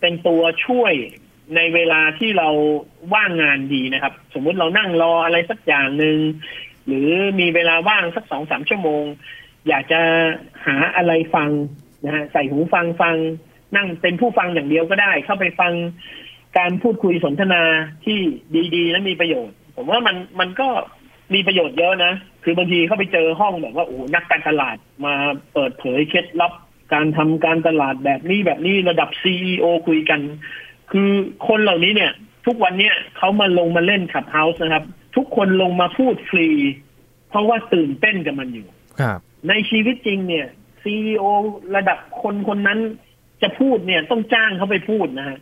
[0.00, 0.92] เป็นตัวช่วย
[1.56, 2.48] ในเวลาที่เรา
[3.14, 6.16] ว่างงานดีนะครับ สมมุติเรานั่งรออะไรสักอย่างหนึ่ง
[6.86, 7.08] หรือ
[7.40, 9.04] มีเวลาว่างสักสองสามชั่วโมง
[9.68, 10.00] อยากจะ
[10.66, 11.50] หาอะไรฟัง
[12.04, 13.16] นะฮะใส่หูฟังฟัง
[13.76, 15.72] นั่งเป็นผู้ฟังอย่างเดียวก็ได้ เข้าไปฟัง
[16.58, 17.62] การพูดคุยสนทนา
[18.04, 18.18] ที่
[18.74, 20.68] ดีๆ และมีประโยชน์ ผมว่ามันมันก็
[21.34, 22.12] มีประโยชน์เยอะนะ
[22.44, 25.14] คือบางทีเข้าไปเจอห้องแบบว่าโอ้นักการตลาดมา
[25.52, 26.52] เปิดเผยเคล็ดลับ
[26.92, 30.20] การทำการตลาดแบบนี้แบบนี้ระดับซีอคุยกัน
[30.90, 31.10] คือ
[31.48, 32.12] คนเหล่านี้เนี่ย
[32.46, 34.84] ทุกวันเนี้ยเขามาลงมาเล่นขับเฮาส์นะครับ
[35.16, 36.48] ทุกคนลงมาพูดฟรี
[37.28, 38.66] เพราะว่าตื่นเต้นกับมันอยู่
[39.00, 40.46] ครับ ในชีวิตจริงเนี่ย
[40.82, 41.24] ซีอ
[41.76, 42.78] ระดับคนคนนั้น
[43.42, 45.38] จะพูดเนี่ยต้องจ้างเขาไปพูดนะฮะ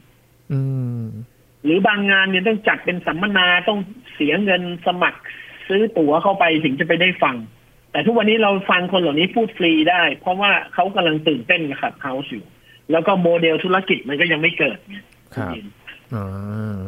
[0.52, 0.60] อื
[1.00, 1.02] ม
[1.64, 3.78] หรือบางงานเนี่ยต้องจัดเป็นสัมมนาต้อง
[4.14, 5.20] เสียเงินสมัคร
[5.68, 7.36] ซื้อตั๋วเข้าไปถึงจะไปได้ฟัง
[7.92, 12.44] แต่ทุกวันนี้เราฟังคนเหล่านี้พูดฟรีได้ เพราะว่าเขากำลังตื่นเต้นกับ Clubhouse อยู่
[12.90, 14.96] แล้วก็โมเดลธุรกิจมันก็ยังไม่เกิดไง
[15.36, 15.54] ครับ
[16.14, 16.78] อ่า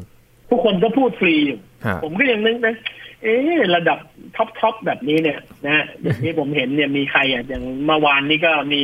[0.51, 1.74] ทุกคนก็พูดฟรีอยู่ครับ
[2.05, 2.77] ผมก็ยังนึกนะ
[3.23, 3.99] เอ๊ะระดับ
[4.37, 8.83] ท็อปท็อปแบบนี้เนี่ยนะฮะอย่างที่ผมเห็นเนี่ยมีใครอะอย่างเมื่อวานนี้ก็มี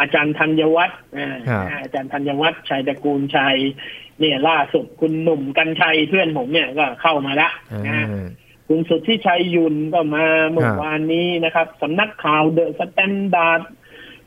[0.00, 3.56] อาจารย์ธันยวัชร์อ่าครับอาจารย์ธันยวัชร์ไชยตระกูลชัย
[4.20, 8.06] เนี่ยล่าสุดคุณหนุ่มกรรชัยเพื่อนผมเนี่ยก็เข้ามาละอ่านะฮะ
[8.68, 13.62] คุณสุทธิชัยหยุ่นก็มาเมื่อวานนี้นะครับสำนักข่าว The Standard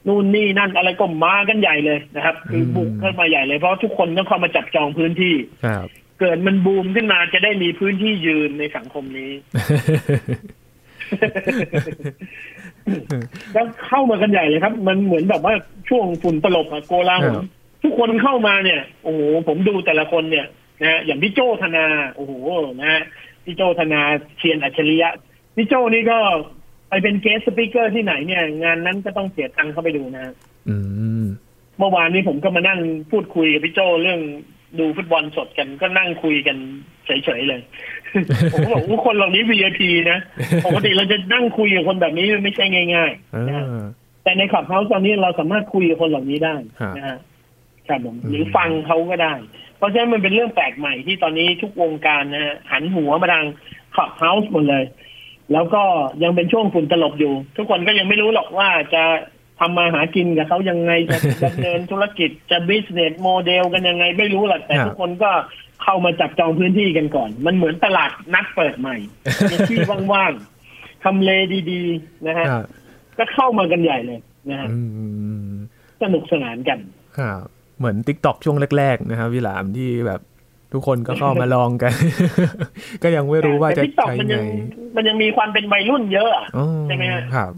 [0.08, 5.36] นู่นนี่นั่นอะไรก็มากันใหญ่เลยนะครับ คือบุกเข้ามาใหญ่เลยเพราะทุกคนต้องเข้ามาจับจองพื้นที่
[5.66, 5.88] ครับ
[6.22, 9.32] เกิดมันบูมขึ้นมาจะได้มีพื้นที่ยืนในสังคมนี้
[13.54, 15.54] แล้วเข้ามากันใหญ่เลยครับ มันเหมือนแบบว่า
[15.90, 17.46] ช่วงฝุ่นตลบอะโกลาหลครับ
[17.84, 20.46] ทุกคนเข้ามาเนี่ย โอ้โหผมดูแต่ละคนเนี่ย
[20.82, 22.34] นะฮะอย่างพี่โจธนา โอ้โห
[22.80, 23.02] นะฮะ
[23.46, 24.02] พี่โจธนา
[24.38, 25.10] เธียรอัจฉริยะ
[25.56, 26.18] พี่โจนี่ก็
[26.90, 30.34] ไปเป็น guest speaker ที่ไหนเนี่ย งานนั้นก็ต้องเสียตังค์เข้าไปดูนะ
[30.70, 30.76] อื
[31.22, 31.26] ม
[31.78, 32.80] เมื่อวานนี้ผมก็มานั่ง
[33.12, 34.22] พูดคุยกับพี่โจเรื่อง
[34.80, 36.58] ดูฟุตบอลสดกันก็นั่งคุยกัน
[37.06, 37.62] เฉยๆเลย
[38.54, 39.82] ผมก็บอกว่าคนเหล่านี้ VIP
[40.12, 40.20] นะ
[40.66, 43.86] ปกติเราจะนั่งคุยกับคนแบบนี้มันไม่ใช่ง่ายอ่ๆนะฮะา
[44.24, 47.18] แต่ในขับเฮาส์ตอนนี้เราสามารถคุยกับคนเหล่านี้ได้ครับนะฮะ
[47.88, 49.34] ครับผมอืมหรือฟังเขาก็ได้
[49.78, 53.46] เพราะฉะนั้นมันเป็นเรื่องแปลกใหม่ที่ตอนนี้ทุกวงการนะฮะหันหัวมาทาง
[53.96, 54.84] ขับเฮาส์หมดเลย
[55.54, 55.84] แล้วก็
[56.24, 59.04] ยังเป็นช่วงฝุ่นตลบอยู่ ทุกคนก็ยังไม่รู้หรอกว่าจะ
[59.62, 65.32] ทำมาหากินกับเขายังไงจะดำเนินธุรกิจจะ business model กันยังไงไม่รู้หรอกแต่ครับทุกคนก็
[65.84, 68.97] เข้ามาจับจองพื้นที่กันก่อน มันเหมือนตลาดนัดเปิดใหม่
[69.52, 69.78] มีที่
[70.13, 71.30] ว่างๆทำเล
[71.71, 72.65] ดีๆนะฮะครับ
[73.17, 74.19] ก็เข้ามากันใหญ่เลย
[74.50, 74.80] นะฮะอื
[75.52, 75.54] ม
[76.02, 76.80] สนุกสนานกัน
[77.17, 77.43] ครับ
[77.78, 80.21] เหมือน t ิ k t o k ช่วงแรก ๆ นะครับพี่หลามที่แบบ
[80.74, 81.93] ทุกคนก็เข้ามาลองกัน
[83.04, 84.45] ก็ยังไม่รู้ว่าจะแต่ TikTok ใช้มันไงยัง
[84.95, 87.52] มันยังมีความเป็นวัยรุ่นเยอะอะอ๋อใช่ไหมฮะครับ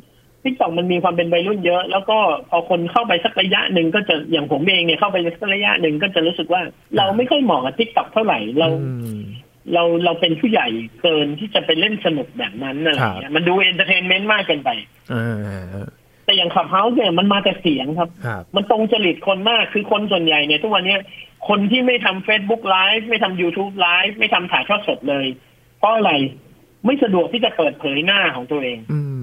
[0.44, 2.18] ทิกตอกมันมีความเป็นวัยรุ่นเยอะ แล้วก็
[2.50, 6.62] พอคนเข้าไปสักระยะหนึ่งก็จะอย่างผมเองเนี่ยเข้าไปสักระยะหนึ่งก็จะรู้สึกว่า
[6.98, 9.20] เราไม่ค่อยเหมาะกับ TikTok เท่าไหร่เราอืม
[9.74, 10.68] เราเราเป็นผู้ใหญ่
[11.02, 14.70] เกินที่จะไปเล่นสนุกแบบนั้นอะไรอย่างเงี้ยมันดู entertainment มากเกินไป
[15.14, 15.86] อ่า
[16.26, 21.02] แต่อย่าง Clubhouse เนี่ยมันมาแต่เสียงครับครับ มันตรงจริตคนมากคือคนส่วนใหญ่เนี่ยทุกวันเนี้ย
[21.48, 25.26] คนที่ไม่ทำ Facebook Live ไม่ทำ YouTube Live ไม่ทำถ่ายทอดสดเลย
[25.80, 26.12] เพราะอะไร
[26.86, 29.02] ไม่สะดวกที่จะเปิดเผยหน้าของตัวเอง อื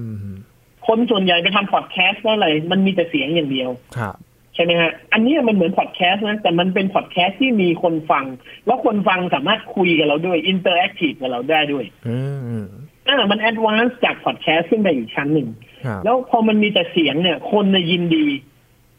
[0.91, 4.15] คนส่วนใหญ่ไปทำพอดแคสต์เพราะอะไร มันมีแต่เสียงอย่างเดียวครับ
[4.55, 8.25] ใช่ไหมฮะ อันเนี้ยมันเหมือนพอดแคสต์นะ แต่มันเป็นพอดแคสต์ที่มีคนฟัง
[8.65, 12.17] แล้วคนฟังสามารถคุยกับเราด้วย interactive กับเราได้ด้วย อื
[12.61, 12.63] ม
[13.07, 15.49] อ่ามัน advance จากพอดแคสต์ขึ้นไปอีกชั้นหนึ่ง
[15.85, 18.25] ครับแล้วพอมันมีแต่เสียงเนี่ย คนจะยินดี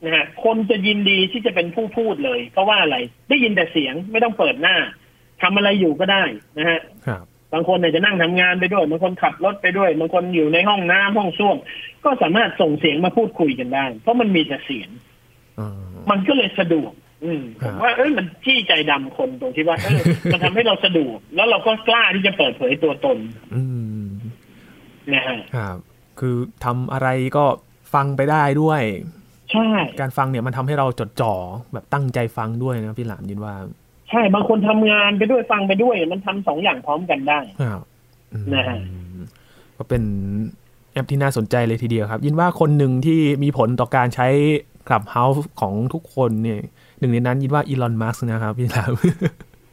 [0.04, 2.96] นะฮะ คนจะยินดีที่จะเป็นผู้พูดเลย เพราะว่าอะไร
[3.28, 4.76] ได้ยินแต่เสียงไม่ต้องเปิดหน้า
[5.42, 6.24] ทำอะไรอยู่ก็ได้
[6.58, 7.18] นะฮะครั
[7.52, 11.56] บบางคนเนี่ยจะนั่งทำงานไปด้วยบางคนขับรถไปด้วยบางคนอยู่ในห้องน้ำห้องส้วม
[12.04, 14.88] ก็สามารถส่งเสียงมาพูดคุยกันได้ เพราะมันมีแต่เสียง
[15.60, 15.70] อ่า
[16.10, 16.92] มันก็เลยสะดวก
[17.24, 20.00] อืมผมว่าเอ้ยมันจี้ใจดำคนตรงที่ว่าเออ
[20.32, 23.18] มันทำให้เราสะดวก แล้วเราก็กล้าที่จะเปิดเผยตัวตน
[23.54, 23.62] อื
[24.04, 24.06] ม
[25.12, 25.76] นะฮะครับ
[26.20, 27.44] คือทำอะไรก็
[27.94, 28.82] ฟังไปได้ด้วย
[29.52, 29.66] ใช่
[30.00, 31.34] การฟังเนี่ยมันทำให้เราจดจ่อ
[31.72, 33.54] แบบตั้งใจฟังด้วยนะพี่หลามยินว่า
[34.12, 37.80] ใช่ บางคนทำงานไปด้วยฟังไปด้วย มันทำสองอย่างพร้อมกันได้ครับ
[38.32, 38.78] อืมนะฮะ
[39.76, 40.02] ก็เป็น
[40.92, 44.28] แอปที่น่าสนใจเลยทีเดียวครับ ยินว่าคนหนึ่งที่มีผลต่อการใช้
[44.88, 46.60] Clubhouse ของทุกคนเนี่ย
[46.98, 48.92] หนึ่งในนั้นยินว่าอีลอนมัสนะครับพี่หลาม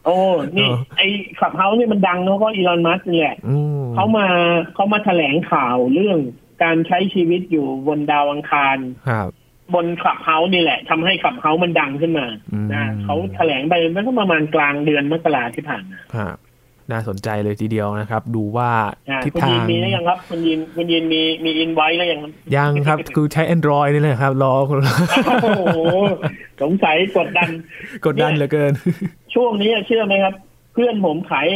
[0.06, 0.18] โอ้
[0.58, 1.08] นี่เออไอ้
[1.40, 4.28] ขับเฮานี่มันดังเนอะเพราะอีลอนมัสก์นี่แหละอืมเขามา
[4.74, 6.18] เขามาแถลงข่าวเรื่อง
[6.64, 8.78] การใช้ชีวิตอยู่บนดาวอังคาร
[9.10, 9.30] ครับ
[9.74, 16.38] บนขับเฮานี่แหละทำให้ขับเฮามันดังขึ้นมาอืมนะเขาแถลงไปมันก็ประมาณกลางเดือนมกราที่ผ่านมาครับ
[16.92, 18.70] น่าสนใจเลยทีเดียวนะครับ ดูว่า
[19.10, 24.54] อ่าทิศคุณทายินงมีหรือยังครับคุณยินคุณยินมีมีอินไว้แล้วยังครับยังครับ คือใช้ Android นี่แหละครับ รอ
[25.44, 25.80] โอ้โห
[26.62, 27.50] สงสัยกดดัน
[28.06, 28.72] กดดันเหลือเกิน
[29.34, 30.34] ช่วงนี้เชื่อไหมครับ
[30.74, 31.48] เพื่อนผมขาย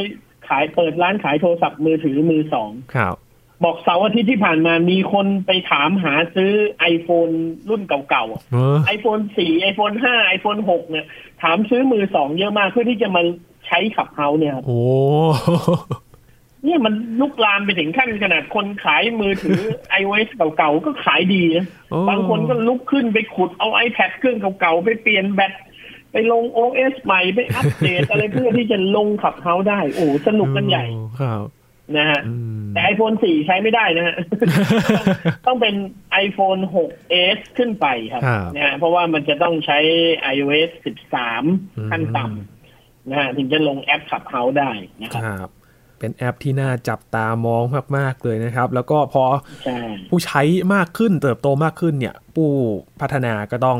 [0.49, 3.15] ขายเปิดร้านขายโทรศัพท์มือถือมือสองครับ
[3.63, 6.51] บอกเสาร์อาทิตย์ที่ผ่านมามีคนไปถามหาซื้อ
[6.93, 7.33] iPhone
[7.69, 11.05] รุ่นเก่าๆเออไอโฟนสี่ไอโฟนห้าไอโฟนหกเนี่ย
[11.41, 13.21] ถามซื้อมือสองเยอะมากเพื่อที่จะมา
[13.67, 14.79] ใช้ขับเฮาเนี่ยครับโอ้
[16.63, 19.61] เนี่ยมันลุกลามไปถึงขั้นขนาดคนขายมือถือ
[20.01, 25.53] iOS เก่าๆ ก็ขายดีนะโอ้บางคนก็ลุกขึ้นไปขุดเอา iPad เครื่องเก่าๆ ไปเปลี่ยนแบต
[26.11, 30.85] ไปลง OS ใหม่ ไปอัปเดตอะไรเพื่อที่จะลงขับเฮาได้ โอ้สนุกกันใหญ่
[31.21, 31.43] ครับ
[31.97, 34.15] นะฮะอืมแต่ iPhone 4 ใช้ไม่ได้นะฮะ
[35.47, 35.75] ต้องเป็น
[36.25, 39.79] iPhone 6s ขึ้นไปครับครับนะฮะเพราะว่ามันจะต้องใช้
[40.33, 40.91] iOS อื
[41.85, 44.71] ม13 ขั้นต่ำนะฮะถึงจะลงแอปขับเฮาได้
[45.03, 45.49] นะครับครับ
[45.99, 47.63] เป็นแอปที่น่าจับตามอง
[47.97, 49.23] มาก ๆ เลยนะครับ แล้วก็พอ
[49.65, 50.41] ใช่ผู้ใช้
[50.73, 52.49] มากขึ้นเติบโตมากขึ้นเนี่ย ผู้
[53.01, 53.79] พัฒนาก็ต้อง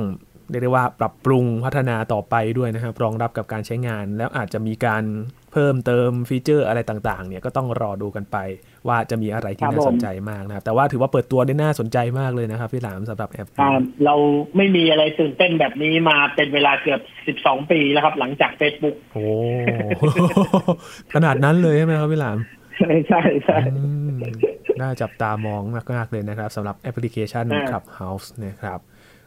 [0.50, 5.04] เรียกได้ว่าปรับปรุงพัฒนาต่อไปด้วยนะครับ รองรับกับการใช้งานแล้วอาจจะมีการ
[5.54, 8.38] เพิ่มเติมฟีเจอร์อะไรต่างๆ เนี่ยก็ต้องรอดูกันไป
[8.88, 14.16] ว่าจะมีอะไรที่น่าสนใจมากนะครับแต่ว่าถือว่าเปิดตัวได้น่าสนใจมากเลยนะครับพี่หลามสำหรับแอปคนี้รับเรา
[14.58, 17.02] ไม่มีอะไรตื่นเต้นแบบนี้มาเป็นเวลาเกือบ
[17.40, 19.26] 12 ปีแล้วครับ หลังจาก Facebook โอ้
[21.14, 22.38] ขนาดนั้นเลยใช่ไหมครับพี่หลาม
[22.80, 24.18] ใช่ใช่ใช่อืม
[24.82, 25.62] น่าจับตามอง
[25.94, 28.80] มากๆเลยนะครับสำหรับแอปพลิเคชันอ่า Clubhouse นะครับ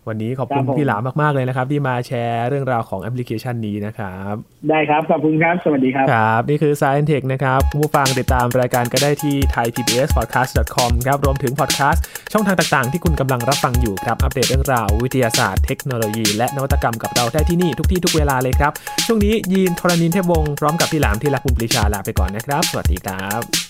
[0.09, 4.35] วันนี้ขอบคุณครับผมพี่หลามมาก ๆ เลยนะครับ ที่มาแชร์เรื่องราวของแอปพลิเคชันนี้นะครับ
[4.69, 18.73] ได้ครับ ขอบคุณครับ สวัสดีครับครับ นี่คือ Science Tech นะครับคุณผู้ฟังติดตามรายการก็ได้ที่ thaipbspodcast.com ครับรวมถึงพอดแคสต์ช่องทางต่างๆ ที่คุณกำลังรับฟังอยู่ครับ อัปเดตเรื่องราววิทยาศาสตร์เทคโนโลยี และนวัตกรรมกับเราได้ที่นี่ทุกที่ทุกเวลาเลยครับ
[19.07, 23.66] ช่วงนี้ยีนทรณินเทพวงศ์พร้อมกับพี่หลามที่รักคุณปรีชาลาไปก่อนนะครับ สวัสดีครับ